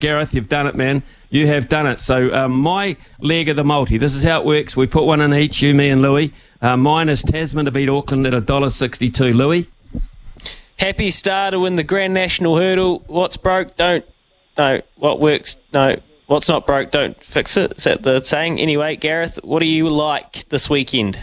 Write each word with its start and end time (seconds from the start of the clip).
Gareth, 0.00 0.32
you've 0.32 0.48
done 0.48 0.68
it, 0.68 0.76
man. 0.76 1.02
You 1.28 1.48
have 1.48 1.68
done 1.68 1.88
it. 1.88 2.00
So 2.00 2.32
um, 2.32 2.52
my 2.52 2.96
leg 3.18 3.48
of 3.48 3.56
the 3.56 3.64
multi. 3.64 3.98
This 3.98 4.14
is 4.14 4.22
how 4.22 4.38
it 4.38 4.46
works. 4.46 4.76
We 4.76 4.86
put 4.86 5.02
one 5.02 5.20
in 5.20 5.34
each. 5.34 5.60
You, 5.60 5.74
me, 5.74 5.88
and 5.88 6.00
Louis. 6.00 6.32
Uh, 6.62 6.76
mine 6.76 7.08
is 7.08 7.20
Tasman 7.20 7.64
to 7.64 7.72
beat 7.72 7.88
Auckland 7.88 8.24
at 8.24 8.32
a 8.32 8.40
dollar 8.40 8.70
sixty-two. 8.70 9.32
Louis. 9.32 9.66
Happy 10.78 11.10
Star 11.10 11.50
to 11.50 11.58
win 11.58 11.74
the 11.74 11.82
Grand 11.82 12.14
National 12.14 12.56
Hurdle. 12.58 13.02
What's 13.08 13.36
broke, 13.36 13.76
don't. 13.76 14.04
No. 14.56 14.82
What 14.94 15.18
works, 15.18 15.58
no. 15.72 15.96
What's 16.26 16.48
not 16.48 16.64
broke, 16.64 16.92
don't 16.92 17.20
fix 17.20 17.56
it. 17.56 17.76
Is 17.76 17.82
that 17.82 18.04
the 18.04 18.20
saying? 18.20 18.60
Anyway, 18.60 18.94
Gareth, 18.94 19.40
what 19.42 19.58
do 19.58 19.66
you 19.66 19.90
like 19.90 20.48
this 20.50 20.70
weekend? 20.70 21.18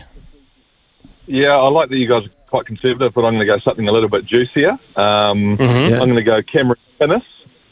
Yeah, 1.28 1.56
I 1.56 1.70
like 1.70 1.88
that 1.92 1.98
you 1.98 2.10
guys 2.10 2.26
are 2.26 2.32
quite 2.48 2.66
conservative, 2.66 3.14
but 3.14 3.24
I'm 3.24 3.36
going 3.36 3.40
to 3.40 3.46
go 3.46 3.58
something 3.60 3.88
a 3.88 3.92
little 3.94 4.10
bit 4.10 4.26
juicier. 4.26 4.78
Um, 4.98 5.56
Yeah. 5.62 6.02
I'm 6.02 6.10
going 6.10 6.16
to 6.16 6.24
go 6.24 6.42
Cameron 6.42 6.80
Innes, 7.00 7.24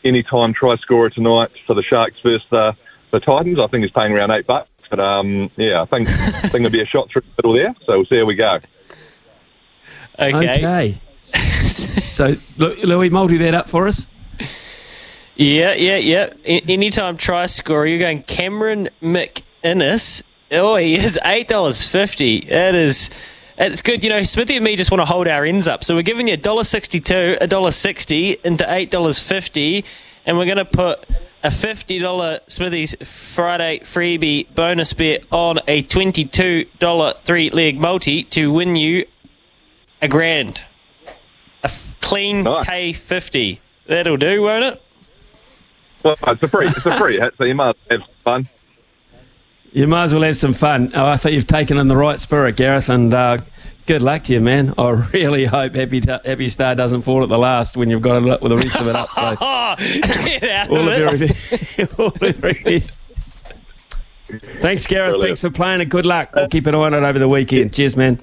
anytime 0.03 0.53
try 0.53 0.75
scorer 0.75 1.09
tonight 1.09 1.51
for 1.65 1.73
the 1.73 1.83
Sharks 1.83 2.19
versus 2.19 2.47
the, 2.49 2.75
the 3.11 3.19
Titans. 3.19 3.59
I 3.59 3.67
think 3.67 3.83
he's 3.83 3.91
paying 3.91 4.13
around 4.13 4.31
eight 4.31 4.47
bucks. 4.47 4.69
But 4.89 4.99
um, 4.99 5.49
yeah, 5.55 5.81
I 5.81 5.85
think, 5.85 6.07
I 6.09 6.13
think 6.13 6.51
there'll 6.51 6.69
be 6.69 6.81
a 6.81 6.85
shot 6.85 7.09
through 7.09 7.21
the 7.21 7.27
middle 7.37 7.53
there. 7.53 7.75
So 7.85 7.97
we'll 7.97 8.05
see 8.05 8.17
how 8.19 8.25
we 8.25 8.35
go. 8.35 8.59
Okay. 10.19 10.57
Okay. 10.57 10.97
so 11.25 12.35
Lu- 12.57 12.75
Louis, 12.83 13.09
multi 13.09 13.37
that 13.37 13.55
up 13.55 13.69
for 13.69 13.87
us. 13.87 14.07
Yeah, 15.35 15.73
yeah, 15.73 15.97
yeah. 15.97 16.33
A- 16.45 16.61
anytime 16.71 17.17
try 17.17 17.47
scorer, 17.47 17.87
you're 17.87 17.97
going 17.97 18.21
Cameron 18.21 18.89
McInnes. 19.01 20.21
Oh, 20.51 20.75
he 20.75 20.93
is 20.93 21.17
eight 21.25 21.47
dollars 21.47 21.87
fifty. 21.87 22.41
That 22.41 22.75
is, 22.75 23.09
it's 23.57 23.81
good. 23.81 24.03
You 24.03 24.09
know, 24.09 24.23
Smithy 24.23 24.55
and 24.55 24.63
me 24.65 24.75
just 24.75 24.91
want 24.91 25.01
to 25.01 25.05
hold 25.05 25.27
our 25.27 25.45
ends 25.45 25.67
up, 25.67 25.83
so 25.83 25.95
we're 25.95 26.01
giving 26.01 26.27
you 26.27 26.33
a 26.33 26.37
dollar 26.37 26.63
sixty-two, 26.63 27.37
a 27.41 27.47
dollar 27.47 27.71
sixty 27.71 28.37
into 28.43 28.65
eight 28.71 28.91
dollars 28.91 29.19
fifty, 29.19 29.85
and 30.25 30.37
we're 30.37 30.45
going 30.45 30.57
to 30.57 30.65
put 30.65 31.05
a 31.43 31.51
fifty 31.51 31.99
dollar 31.99 32.39
Smithy's 32.47 32.95
Friday 33.03 33.79
freebie 33.79 34.53
bonus 34.55 34.93
bet 34.93 35.23
on 35.31 35.59
a 35.67 35.81
twenty-two 35.83 36.65
dollar 36.79 37.13
three-leg 37.23 37.79
multi 37.79 38.23
to 38.23 38.51
win 38.51 38.75
you 38.75 39.05
a 40.01 40.07
grand, 40.07 40.61
a 41.63 41.65
f- 41.65 41.97
clean 42.01 42.43
Nice. 42.43 42.67
K 42.67 42.93
fifty. 42.93 43.61
That'll 43.85 44.17
do, 44.17 44.41
won't 44.41 44.63
it? 44.63 44.81
Well, 46.03 46.17
it's 46.27 46.43
a 46.43 46.47
free, 46.47 46.67
it's 46.67 46.85
a 46.85 46.97
free 46.97 47.19
hit, 47.19 47.33
so 47.37 47.43
you 47.45 47.55
might 47.55 47.75
have 47.89 48.01
fun. 48.23 48.47
You 49.73 49.87
might 49.87 50.03
as 50.05 50.13
well 50.13 50.23
have 50.23 50.37
some 50.37 50.53
fun. 50.53 50.91
Oh, 50.93 51.05
I 51.07 51.17
think 51.17 51.33
you've 51.35 51.47
taken 51.47 51.77
in 51.77 51.87
the 51.87 51.95
right 51.97 52.19
spirit, 52.19 52.55
Gareth, 52.55 52.89
and 52.89 53.11
uh, 53.13 53.37
good 53.87 54.03
luck 54.03 54.23
to 54.25 54.33
you, 54.33 54.39
man. 54.39 54.73
I 54.77 54.89
really 54.89 55.45
hope 55.45 55.73
Happy, 55.73 55.99
Happy 56.05 56.49
Star 56.49 56.75
doesn't 56.75 57.01
fall 57.01 57.23
at 57.23 57.29
the 57.29 57.39
last 57.39 57.75
when 57.75 57.89
you've 57.89 58.03
got 58.03 58.21
it 58.21 58.29
up 58.29 58.41
with 58.43 58.51
the 58.51 58.57
rest 58.57 58.75
of 58.75 58.87
it 58.87 58.95
up. 58.95 59.09
So 59.09 59.35
Oh, 59.41 59.75
get 59.79 60.43
out 60.43 60.69
all 60.69 60.77
of 60.77 60.85
the 60.85 61.25
it. 61.25 61.77
very, 61.77 61.89
all 61.97 62.09
the 62.11 62.33
very 62.33 62.61
best. 62.63 62.99
Thanks, 64.61 64.85
Gareth. 64.87 65.11
Brilliant. 65.13 65.21
Thanks 65.21 65.41
for 65.41 65.49
playing 65.49 65.81
and 65.81 65.89
good 65.89 66.05
luck. 66.05 66.29
We'll 66.35 66.47
keep 66.49 66.67
an 66.67 66.75
eye 66.75 66.77
on 66.79 66.93
it 66.93 67.03
over 67.03 67.17
the 67.19 67.27
weekend. 67.27 67.73
Cheers, 67.73 67.97
man. 67.97 68.19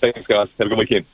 Thanks, 0.00 0.26
guys. 0.26 0.48
Have 0.58 0.66
a 0.66 0.68
good 0.70 0.78
weekend. 0.78 1.06